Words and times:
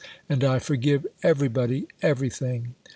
And 0.27 0.43
I 0.43 0.57
forgive 0.57 1.05
everybody 1.21 1.87
everything." 2.01 2.73